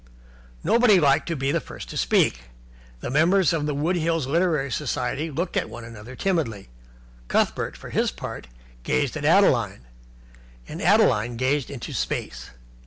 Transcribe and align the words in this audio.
Nobody 0.63 0.99
liked 0.99 1.27
to 1.27 1.35
be 1.35 1.51
the 1.51 1.59
first 1.61 1.87
to 1.89 1.95
speak. 1.95 2.45
The 3.01 3.11
members 3.11 3.53
of 3.53 3.67
the 3.67 3.75
Wood 3.75 3.97
Hills 3.97 4.25
Literary 4.25 4.71
Society 4.71 5.29
looked 5.29 5.55
at 5.55 5.69
one 5.69 5.83
another 5.83 6.15
timidly. 6.15 6.69
Cuthbert, 7.27 7.77
for 7.77 7.91
his 7.91 8.09
part, 8.09 8.47
gazed 8.81 9.15
at 9.15 9.25
Adeline; 9.25 9.85
and 10.67 10.81
Adeline 10.81 11.37
gazed 11.37 11.69
into 11.69 11.93
space. 11.93 12.49